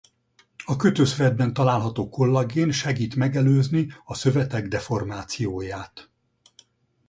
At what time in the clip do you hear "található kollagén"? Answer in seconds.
1.53-2.71